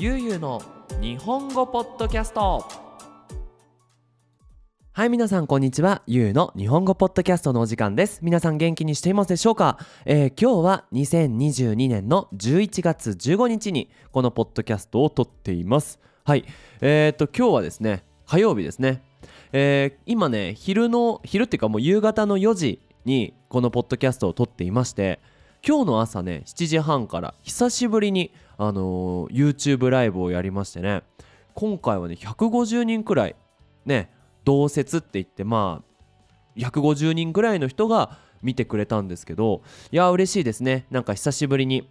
[0.00, 0.62] ゆうゆうの
[1.00, 2.64] 日本語ポッドキャスト。
[4.92, 6.02] はい皆さんこんにちは。
[6.06, 8.20] ゆうの日本語ポッドキャストのお時間です。
[8.22, 15.98] 皆さん元気にしていますでしょうか、えー、今日は2022年の11月15日にこのポッドキャストを撮っています。
[16.22, 16.44] はい。
[16.80, 19.02] えー、っと今日はですね火曜日ですね。
[19.50, 25.18] えー、今ね昼の昼っていうかもう夕方の4時にこのポッドキャストを撮っていまして
[25.66, 31.02] 今日の朝ね7時半から久しぶりに、あのー、YouTube ライブをやりましてね。
[31.54, 33.36] 今回はね150人くらい
[33.84, 34.12] ね
[34.44, 40.86] 同説って言ってまあ150人くらいの人が見てくれたんですけどいや嬉しいですね。
[40.90, 41.88] なんか久しぶりに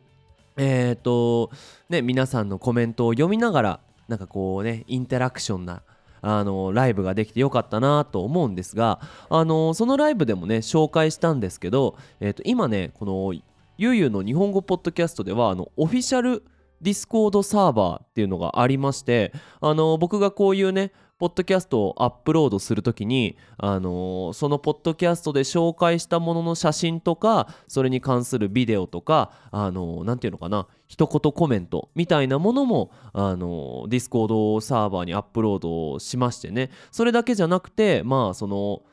[0.56, 1.52] えっ、ー、と
[1.90, 5.82] ね皆さんのコメントを読みながらなんかこうねインタラクションな
[6.22, 9.00] あのライブができてよかったなと思うんですが
[9.30, 13.34] あのそのライブでもね紹介したんですけど、えー、と今ねこの
[13.80, 16.44] ゆうゆうの日本語ポッドキャストではあのオフィシャル
[16.82, 19.32] Discord サーバーっていうのがありまして
[19.62, 36.70] あの僕がこういうねポッドキャストをアップロードするときに、あの、そのポッドキャストで紹介したものの写真とかそれに関するビデオとか、あのー、ていうのかな一言コメントみたいなものも、あの、 Discord サーバーにアップロードしましてね。
[36.92, 38.84] それだけじゃなくてまあその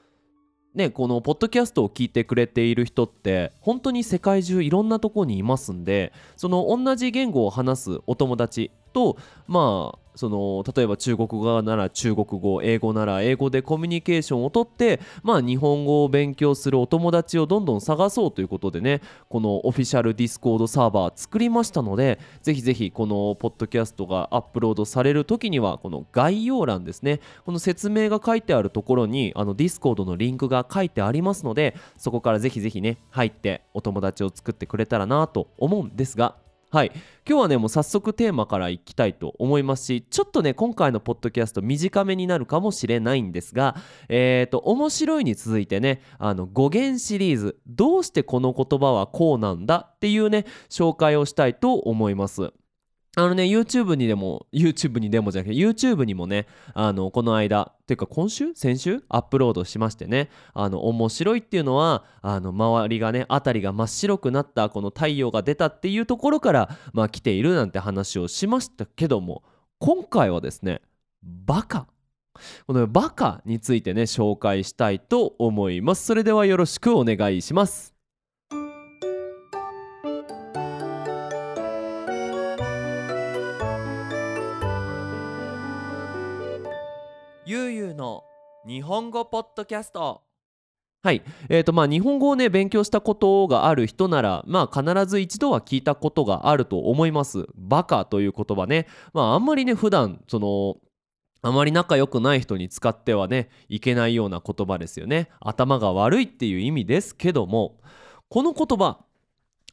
[0.75, 36.37] ね、このポッドキャストを聞いてくれている人って本当に世界中いろんなとこにいますんでその同じ言語を話すお友達とまあその例えば中国語なら中国語英語なら英語でコミュニケーションをとってまあ日本語を勉強するお友達をどんどん探そうということでねこのオフィシャル Discord サーバー作りましたのでぜひぜひこのポッドキャストがアップロードされる時にはこの概要欄ですねこの説明が書いてあるところにあの Discord のリンクが書いてありますのでそこからぜひぜひね入ってお友達を作ってくれたらなと思うんですが
[36.75, 36.93] はい。
[37.25, 43.77] 今日はねもう早速テーマからいきたいと思いますしちょっとね今回のポッドキャスト短めになるかもしれないんですが
[44.09, 52.53] えっ、ー、と面白いに続いてねあの語源シリーズどうしてこの言葉はこうなんだっていうね紹介をしたいと思います。
[53.17, 58.55] あのね、YouTube にでも、YouTube にでもじゃなくて、YouTube にもね、あの、この間、っていうか今週？
[58.55, 59.03] 先週？
[59.09, 69.45] アップロードしましてね、あの、面白いっていうのは、あの、周りがね、辺りが真っ白くなった、この太陽が出たっていうところから、まあ来ているなんて話をしましたけども、
[69.79, 70.81] 今回はですね、
[71.23, 71.87] バカ。
[72.67, 76.05] このバカについてね、紹介したいと思います。
[76.05, 77.94] それではよろしくお願いします。
[88.67, 90.23] 日本語ポッドキャスト
[91.03, 91.21] はい、
[91.51, 97.47] えーとまあ、日本語をね勉強したことがある人なら、まあ、必ず一度は聞いたことがあると思います。
[97.57, 100.77] バカという言葉ね、まあ、あんまりね普段その
[101.43, 105.29] あまり仲良くない人に使ってはねいけないような言葉ですよね。
[105.41, 107.79] 頭が悪いっていう意味ですけども
[108.31, 109.05] この言葉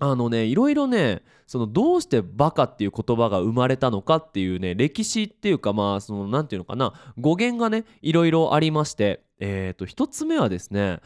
[0.04, 11.02] あのねいろいろねそのどうしてバカっていう言葉が生まれたのかっていうね歴史っていうかまあその何て言うのかな語源がねいろいろありましてえーと、1つ目はですね、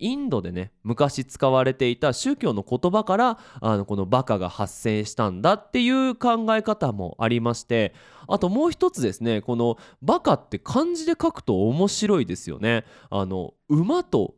[0.00, 7.94] インドでね昔使われていた宗教の言葉からあのこのバカが発生したんだっていう考え方もありまして
[8.26, 12.84] あともう一つですねこのバカって漢字で書くと面白いですよね。
[13.08, 14.34] あの馬と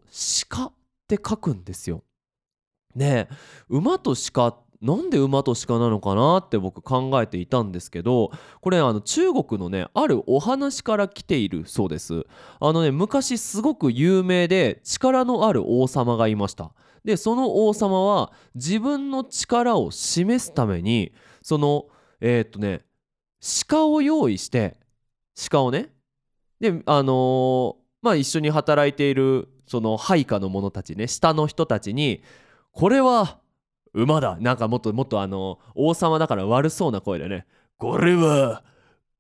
[0.50, 0.72] 鹿っ
[1.08, 2.02] て書くんですよ。
[2.98, 3.28] ね
[3.68, 12.26] 馬と鹿なんで馬と鹿なのかなって僕考えていたんですけどこれあの中国のねあるお話から来ているそうです。
[12.60, 16.72] あのね昔すごく有名で力のある王様がいました。
[17.04, 21.86] でその王様は自分の力を示すためにその
[22.20, 22.82] えー、っとね
[23.68, 24.76] 鹿を用意して
[25.50, 25.90] 鹿をね
[26.60, 32.22] であのー、まあ一緒に働いているその配下の者たちね下の人たちに
[32.78, 33.40] これは
[33.92, 34.38] 馬だ。
[34.40, 37.44] なんかもっともっとあの王様だから悪そうな声でね。
[37.76, 38.62] これは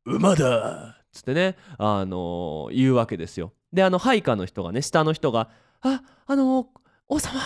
[0.04, 1.02] 馬だ。
[1.10, 3.52] つってねあの言うわけですよ。
[3.72, 5.50] であの配下の人がね下の人が
[5.80, 6.68] ああの
[7.08, 7.40] 王様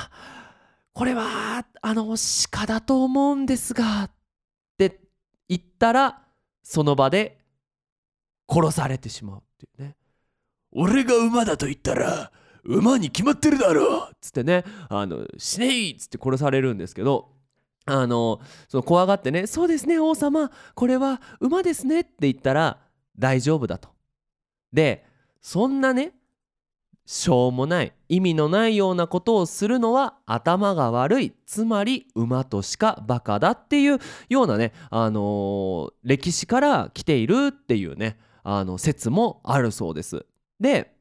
[0.93, 2.15] これはあの
[2.51, 4.11] 鹿だと思うんですがっ
[4.77, 5.01] て
[5.49, 6.23] 言ったら
[6.63, 7.39] その場で
[8.51, 9.97] 殺されてしまうっていうね。
[10.73, 12.33] 俺が馬だと言ったら
[12.65, 17.31] 馬に決まってるだろうつってねあの死ねいっつって殺されるんですけど
[17.85, 22.79] あのその怖がってね「そうですね王様これは馬ですね」って言ったら
[23.19, 23.91] 大丈夫だと。
[24.73, 25.05] で
[25.41, 26.15] そんなね
[27.05, 33.99] しょうもない意味のないようなことをするのは頭が悪いつまり馬としかバカだっていう
[34.29, 40.25] ようなね、あのー歴史から来ているっていうねあの説もあるそうです。
[40.61, 40.95] で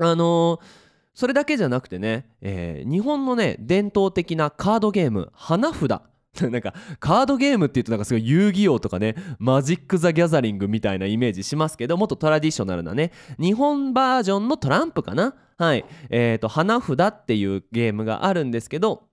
[0.00, 0.87] あのー
[1.18, 6.00] それだけじゃなくてね、えー日本のね伝統的なカードゲーム花札。
[6.40, 15.34] なんかカードゲームって言うとなんかすごい遊戯王とかねマジック・ザ・ギャザリングみたいなイメージしますけどもっとトラディショナルなね日本バージョンのトランプかな。
[15.56, 15.84] はい。
[16.08, 19.08] えー、と花札っていうゲームがあるんですけど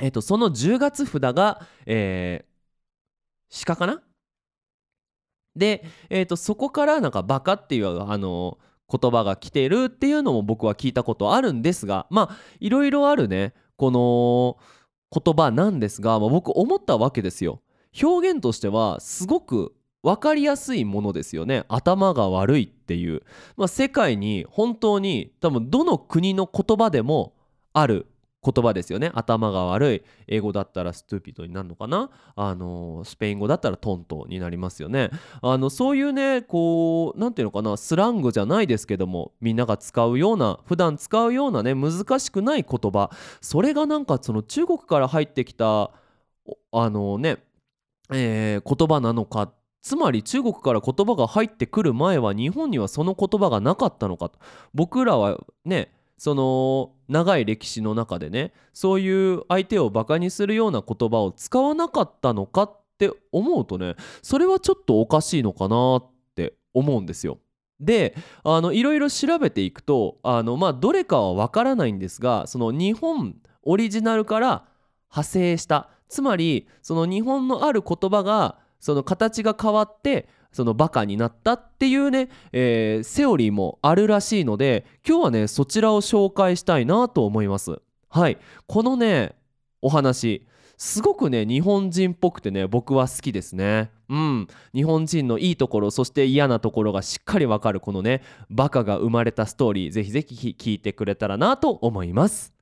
[0.00, 2.50] えー、とその10月札が、えー
[3.66, 4.00] 鹿かな？
[5.56, 8.58] で、えー、とそこからなんかバカっていうあの
[8.90, 14.58] 言葉が来てるっていうのも僕は聞いたことあるんですがまあいろいろあるねこの
[15.10, 17.62] 言葉なんですが、まあ、僕思ったわけですよ。
[18.00, 21.64] 表現としてはすごく分かりやすいものですよね。
[21.68, 23.22] 頭が悪いっていう、
[23.56, 27.34] まあ、世界に本当に多分どの国の言葉でも
[27.72, 28.06] ある
[28.42, 29.10] 言葉ですよね。
[29.14, 32.10] 頭が悪い英語だったらストゥーピッドになるのかな？
[32.36, 35.10] あのスペイン語だったらトントになりますよね。
[35.42, 37.76] あのそういうねこう何ていうのかな？
[37.76, 43.10] スラングじゃないですけどもみんなが使うような普段使うようなね難しくない言葉。
[43.42, 45.90] それがなんかその中国から入ってきた
[46.72, 47.38] あのね、
[48.10, 49.52] えー言葉なのか。
[49.82, 54.38] つまり中国から言葉が入ってくる前は日本にはその言葉がなかったのかと。
[54.74, 55.90] 僕らはね
[56.20, 66.06] その長い歴史の中でねそういう相手をバカにするような言葉を使わなかったのかって思うとねそれはちょっとおかしいのかなっ
[66.36, 67.38] て思うんですよ。
[67.80, 68.14] で
[68.44, 74.66] あのいろいろ調べていくとあのまあどれかはわからないんですがその日本オリジナルから
[75.08, 87.80] 派生したつまりその日本のある言葉がその形が変わってそのバカになったっていうね、えーセオリーもあるらしいので今日はねそちらを紹介したいなと思います。
[88.08, 88.38] はい。
[88.66, 89.36] このね
[89.82, 90.46] お話
[90.76, 93.90] すごくね日本人っぽくてね僕は好きですね。
[94.08, 94.48] うん。
[94.74, 102.59] 日本人のいいところそして嫌なところがしっかりわかるこのねバカが生まれたストーリーぜひぜひ聞いてくれたらなと思います。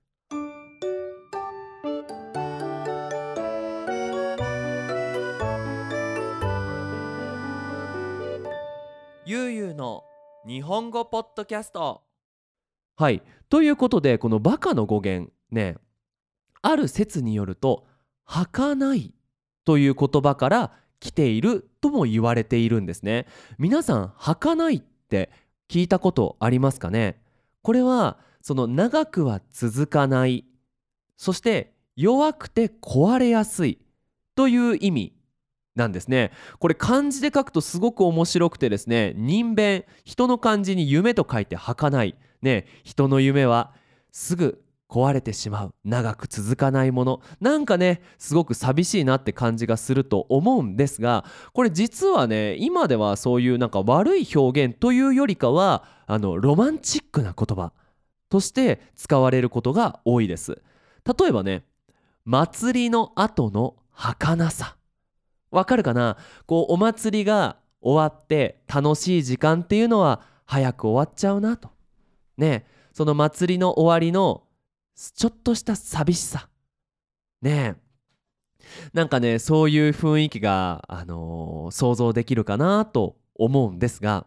[9.78, 10.02] の
[10.46, 12.02] 日本語ポッドキャスト。
[12.96, 13.22] はい。
[13.48, 15.76] ということでこのバカの語源ね
[16.60, 17.86] ある説によると
[18.26, 19.14] 「儚い」
[19.64, 23.26] という言葉から来ているとも言われているんですね。
[23.56, 25.30] 皆さん「儚い」って
[25.69, 27.22] 聞いたことありますかね？
[27.62, 30.44] これはその長くは続かない
[31.16, 33.78] そして弱くて壊れやすい
[34.34, 35.18] という意味
[35.78, 36.32] なんですね。
[36.58, 42.16] これ漢字で書くとすごく面白くてですね人弁人の漢字に夢と書いて儚い。
[42.42, 43.72] ね人の夢は
[44.12, 45.75] すぐ壊れてしまう。
[45.84, 47.22] 長く続かないもの。
[47.40, 57.72] なんかねすごく寂しいなって感じがすると思うんですがこれ実はね今ではそういうなんか悪い表現というよりかはあのロマンチックな言葉
[58.30, 60.60] として使われることが多いです。
[61.20, 61.62] 例えばね
[62.25, 64.77] 祭りの後の儚さ。
[65.50, 66.17] わかるかな？
[66.47, 71.71] こうお祭りが終わって楽しい時間っていうのは早く終わっちゃうなと。
[72.37, 72.67] ね。
[72.93, 74.45] その祭りの終わりの
[74.95, 76.49] ちょっとした寂しさ。
[77.41, 77.77] ね。
[77.77, 77.89] え
[78.93, 84.26] なんかねそういう雰囲気が、あのー想像できるかなと思うんですが。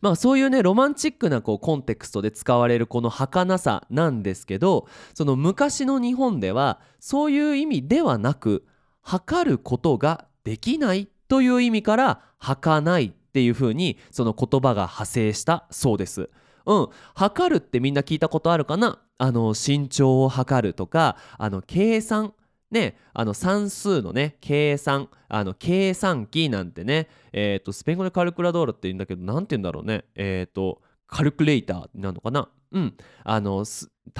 [0.00, 8.66] まあそういうねロマンチックなこうコンテクストで使われるこの儚さなんですけどその昔の日本ではそういう意味ではなく
[9.02, 16.30] 測ることができないという意味から儚いっていう風にその言葉が派生したそうです。
[16.64, 19.00] うん、測るってみんな聞いたことあるかな？
[19.18, 22.34] あの身長を測るとかあの計算。
[22.70, 22.96] ね。
[23.12, 25.08] あの算数のね計算。
[25.28, 27.08] あの計算機なんてね。
[27.32, 30.04] えっ、とスペイン語でカルクラドーラって言うんだけどなんて言うんだろうね。
[30.14, 32.48] えっ、とカルクレーターになるのかな？
[32.70, 32.94] うん。
[33.24, 33.64] あの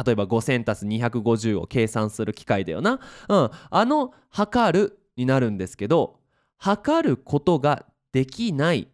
[0.05, 6.21] 例えば 5000+250 を計算する機械だよなうんあの測るになるんですけど
[6.57, 8.89] 測ることができない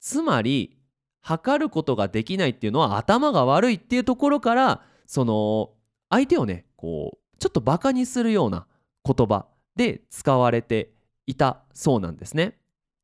[0.00, 0.76] つまり
[1.20, 5.70] 測ることができないっていうのは頭が悪いっていうところからその
[6.10, 8.66] 相手をねこうちょっとバカにするような
[9.04, 10.90] 言葉で使われて
[11.26, 12.58] いたそうなんですね。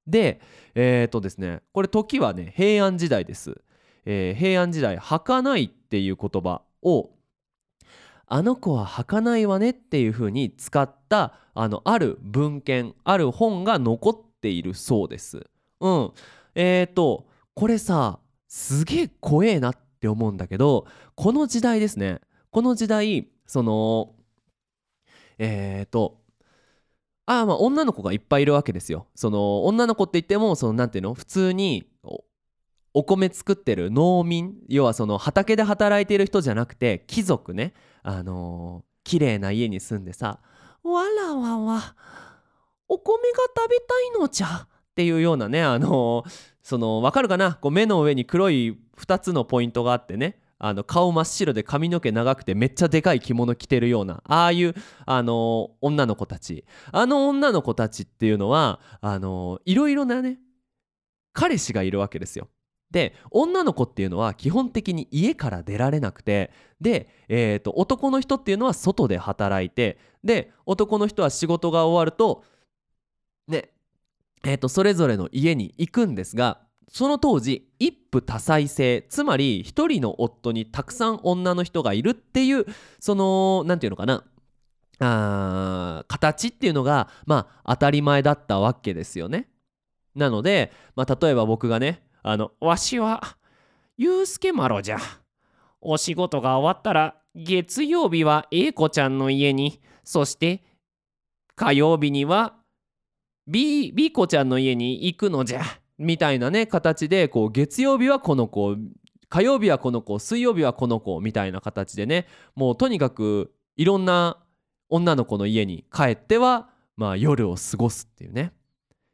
[0.07, 0.41] で
[0.75, 3.61] えっ、とですねこれ時はね平安時代です。
[4.05, 7.11] えー平安時代「儚い」っていう言葉を
[8.27, 15.47] 「あの子は儚いわね」っていう風に使ったあのある文献ある本が残っているそうです。
[15.81, 16.13] うん、
[16.55, 22.21] えーとこれさすげえ怖えなって思うんだけどこの時代ですね。
[22.51, 24.15] この時代その
[25.39, 26.21] えっ、と
[27.27, 29.07] あまあ女の子がいっぱいいるわけですよ。
[29.15, 31.15] その女の子って言ってもそのなんていうの？
[31.15, 31.89] 普通に
[32.95, 37.75] お米作ってる農民要はその畑で働いている人じゃなくて貴族ね。
[38.03, 40.41] あのー綺麗な家に住んでさ
[40.85, 41.97] 「わらわわ
[42.87, 46.31] お米が食べたいのじゃ」っていうようなねあのー
[46.63, 47.55] そのわかるかな？
[47.55, 50.39] こう目の上に黒い2つのポイントがあってね。
[50.63, 54.75] あの顔真っ白で髪の毛長くてめっちゃでかい着物着てるようなああいう、
[55.07, 56.67] あのー女の子たち。
[56.93, 60.39] あの女の子たちっていうのはあのーいろいろなね
[61.33, 62.49] 彼氏がいるわけですよ。
[62.91, 72.45] で女の子っていうのは基本的に家から出られなくてで、えー、と男の人っていうのは外で働いてで男の人は仕事が終わると
[73.47, 73.71] ね
[74.43, 82.67] えー、とそれぞれの家に行くんですがその当時一夫多妻制つまり一人の夫にたくさん女の人がいるっていう
[82.99, 84.25] その何て言うのかな
[84.99, 89.49] あ形っていうのがまあ当たり前だったわけですよね。
[90.15, 93.37] なので、まあ、例えば僕がねあのわしは、
[93.97, 94.99] ゆうすけまろじゃ。
[95.81, 100.63] お仕事が終わったら、月曜日はえいこちゃんの家に、そして、
[101.55, 102.57] 火曜日には、
[103.47, 105.63] び、びこちゃんの家に行くのじゃ。
[106.01, 108.75] みたいなね形でこう月曜日はこの子
[109.29, 114.39] 火曜日はこの子水曜日はこの子みたいな形でねもうとにかくいろんな
[114.89, 118.55] 女の子の家に帰ってはまあ夜を過ごすっていうね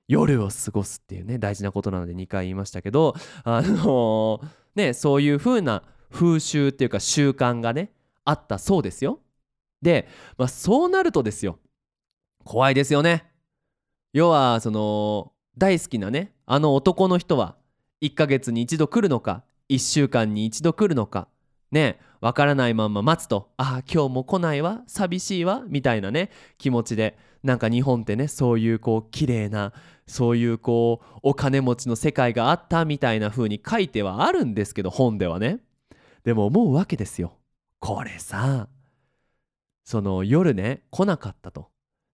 [0.09, 4.41] 夜を過ごすっていうね大事なことなので2回言いましたけどあの
[4.75, 7.93] ねそういう風な風習っていうか習慣がね
[8.25, 9.21] あったそうですよ。
[9.83, 10.09] で、
[10.39, 11.59] まあ、そうなるとですよ
[12.45, 13.31] 怖いですよね。
[14.13, 17.57] 要はその大好きなねあの男の人は
[18.03, 21.29] 1ヶ月に一度来るのか1週間に一度来るのか
[21.71, 29.73] ねわからないまんま待つとああ今日も来ないわ寂しいわみたいなね気持ちでなんか日本ってねそういうこう綺麗な
[30.07, 35.61] そういうこうお金持ちの世界があったみたいな風に書いてはあるんですけど本ではね。
[36.25, 37.37] でも思うわけですよ。
[37.81, 38.69] これさ
[39.85, 41.71] その夜ね来なかったと。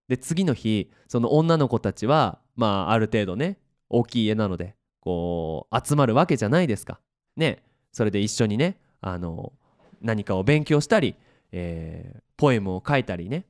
[0.07, 3.57] で次の日その女の子たちはまあある程度ね
[3.89, 6.99] 大きい家なのでこう集まるわけじゃないですか。
[7.35, 9.53] ねそれで一緒にねあの
[10.01, 11.15] 何かを勉強したり、
[11.51, 13.45] えーポエムを書いたりね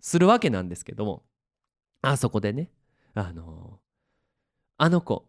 [0.00, 1.22] するわけなんですけども。
[2.02, 2.68] あそこでね
[3.14, 3.78] あの
[4.76, 5.24] あの子。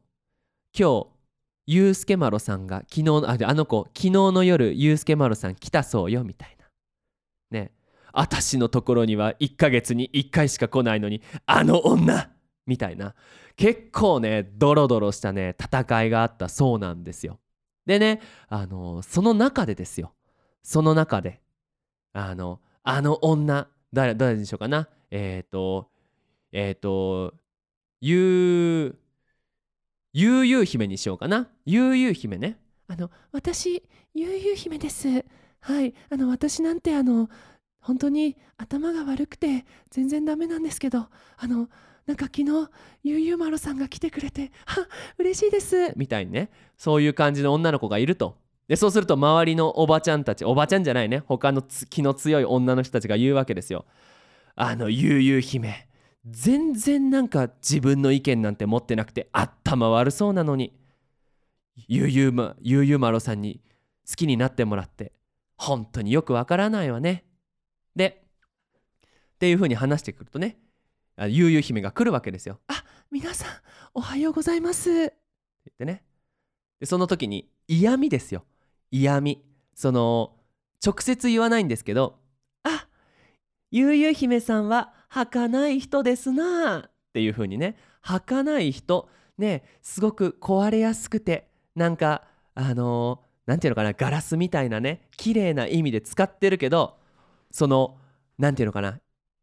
[0.78, 1.08] 今日
[1.68, 6.66] ゆうすけまろさんが昨日のああの子昨日の夜ゆうすけまろさん来たそうよみたいな。
[7.52, 7.72] ね。
[8.12, 12.32] 私のところには1ヶ月に1回しか来ないのにあの女
[12.66, 13.14] みたいな。
[13.56, 17.40] 結構ねドロドロしたね戦いがあったそうなんですよ。
[17.86, 20.16] でねあのその中でですよ。
[20.64, 21.40] その中で
[22.14, 24.90] あのあの女誰誰にしようかな。
[25.12, 25.92] えっ、と
[26.52, 27.36] えっ、と
[28.02, 29.05] ゆう
[30.16, 31.50] 悠々姫にしようかな。
[31.66, 32.58] 悠々姫ね。
[32.88, 35.10] あの私悠々姫です。
[35.60, 35.94] はい。
[36.10, 37.30] あの私なんてあの
[37.82, 41.00] 本当に頭が悪くて全然ダメなんですけど
[41.36, 41.68] あの
[42.06, 42.70] なんか昨日
[43.04, 45.92] ゆうゆうまろさんが来てくれては嬉しいです。
[45.98, 46.50] みたいにね。
[46.78, 48.38] そういう感じの女の子がいると。
[48.70, 51.24] でそうすると周りのおばちゃんたちおばちゃんじゃないね。
[51.28, 53.84] 他の気の強い女の人たちが言うわけですよ。
[54.56, 55.90] あの悠々姫。
[56.28, 60.74] 全然なんか自分の意見なんて持ってなくて頭悪そうなのに
[61.88, 63.62] ゆうゆうまゆうゆうまろさんに
[64.10, 65.14] 好きになってもらって
[65.58, 67.26] 本当によくわからないわね。
[67.96, 68.24] で
[69.36, 70.58] っていう風に話してくるとね
[71.16, 72.60] あゆうゆう姫が来るわけですよ。
[72.68, 73.50] あ皆さん
[73.94, 74.90] おはようございます。
[74.92, 75.12] 言っ
[75.78, 76.04] てね。
[76.80, 78.46] でその時に嫌味ですよ。
[78.90, 79.44] 嫌味。
[79.76, 80.36] その
[80.84, 82.20] 直接言わないんですけど
[82.64, 82.88] 「あ
[83.70, 96.98] ゆうゆう姫さんは儚い人ですな」っていう風にね儚い人ねすごく壊れやすくてなんかあのなんていうのかなガラスみたいなね綺麗な意味で使ってるけど
[97.52, 97.98] その
[98.38, 99.00] なんていうのかな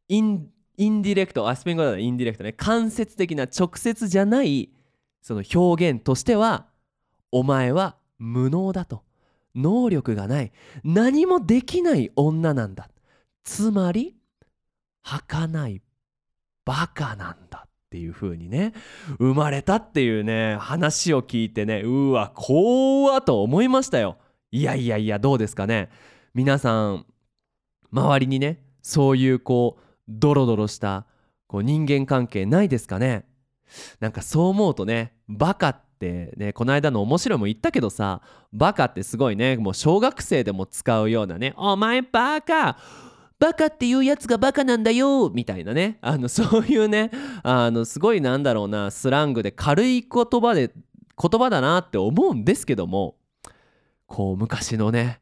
[0.08, 4.70] インディレクトあスペイン語だとインディレクトね間接的な直接じゃない
[5.22, 6.66] その表現としては
[7.30, 9.02] お前は無能だと。
[9.54, 10.52] 能力がない。
[10.84, 12.88] 何もできない女なんだ。
[13.44, 14.16] つまり
[15.02, 15.82] 儚い
[16.64, 18.72] バカなんだっていう風にね
[19.18, 24.16] 生まれたっていうね話を聞いてねうわ怖と思いましたよ。
[24.50, 25.90] いやいやいやどうですかね。
[26.34, 27.06] 皆さん
[27.90, 31.06] 周りにねそういうこうドロドロした
[31.46, 33.26] こう人間関係ないですかね。
[34.00, 42.76] なんかそう思うとねバカってねこの間の面白いも言ったけどさバカってすごいねもう小学生でも使うようなね「お前バカ
[43.42, 45.98] バカっていうやつがバカなんだよ」みたいなね。
[46.00, 47.10] あのそういうね
[47.42, 50.72] あのすごいなんだろうなスラングで軽い言葉で
[51.20, 53.16] 言葉だなって思うんですけども
[54.06, 55.20] こう昔のね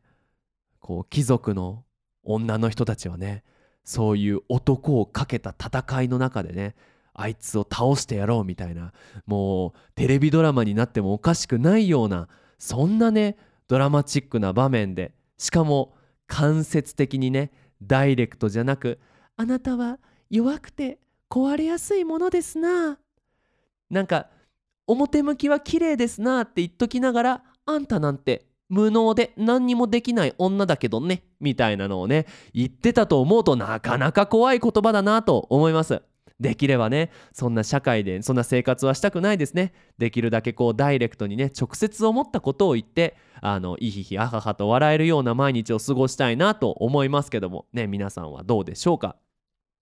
[0.81, 1.85] こう貴族の
[2.23, 3.43] 女の人たちはね
[3.85, 6.75] そういう男をかけた戦いの中でね
[7.15, 8.93] あいつを倒してやろうみたいな
[9.25, 15.95] もうテレビドラマになってもおかしくないようなそんなねドラマチックな場面でしかも
[16.27, 17.51] 間接的にね
[17.83, 18.99] ダイレクトじゃなく
[19.37, 19.99] あなたは
[20.31, 20.99] 弱くて
[21.31, 22.99] 壊れやすいものですな。
[23.91, 24.29] なんか
[24.87, 36.03] 表向きは綺麗ですなって言っときながらあんたなんて無能で何にもできない女だけどねみたいなのをね言ってたと思うとなかなか怖い言葉だなと思います。
[36.41, 39.75] できればねそんな社会でそんな生活はしたくないですね。
[39.99, 47.67] できるだけこうダイレクトにね直接思ったことを言ってあのいひひあははと笑えるような毎日を過ごしたいなと思いますけども。
[47.75, 49.17] ね皆さんはどうでしょうか？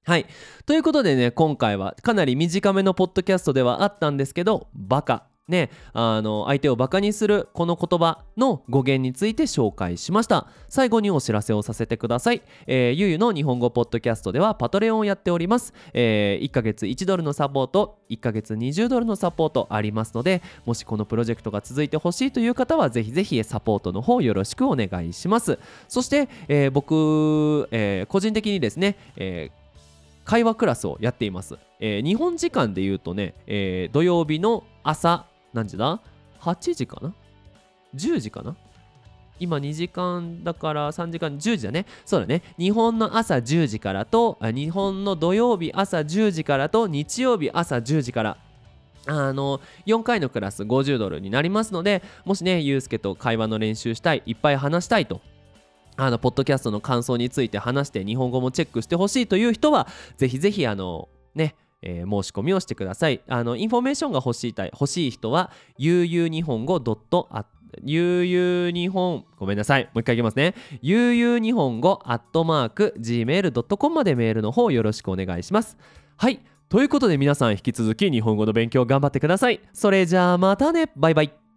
[0.05, 0.27] はい。
[0.67, 5.28] ということでね今回はかなり短めのポッドキャストではあったんですけどバカ。
[5.49, 10.47] ね、あの相手をバカにするこの言葉の語源について紹介しました。
[10.69, 25.59] 最後にお知らせをさせてください、えー、ゆゆの日本語ポッドキャストではパトレオンをやっております、えー、1ヶ月1ドルのサポート1ヶ月20ドルのサポートありますのでもしこのプロジェクトが続いてほしいという方はぜひぜひサポートの方よろしくお願いします。
[25.89, 29.51] そして、えー、僕、え個人的にですね、え
[30.25, 35.27] 会話クラスをやっています、え日本時間で言うとね、え土曜日の朝
[35.59, 36.01] 何時だ
[36.41, 37.13] ?8 時かな
[37.95, 38.57] ?10 時かな？
[39.41, 41.87] 今2時間だから3時間10時だね。
[42.05, 42.43] そうだね。
[42.59, 48.37] 日本の朝10時からと日本の土曜日朝10時からと日曜日朝10時から。
[49.07, 55.23] あの4回のクラス50ドルになりますのでもしねゆうすけと会話の練習したいいっぱい話したいと。
[55.97, 63.21] あのポッドキャストの感想について話して日本語もチェックしてほしいという人はぜひぜひあのねえー、申し込みをしてください。
[63.29, 67.47] あのインフォメーションが欲しい欲しい人は、ゆうゆう日本語 .at
[67.85, 69.85] ゆうゆう日本ごめんなさい。
[69.85, 70.55] もう一回いきますね。
[70.81, 75.77] ゆうゆう日本語アットマーク gmail.com までメールの方よろしくお願いします。
[76.17, 76.41] はい。
[76.69, 79.61] ということで皆さん引き続き日本語の勉強頑張ってください。
[79.73, 80.91] それじゃあまたね。
[80.97, 81.48] バイバイ。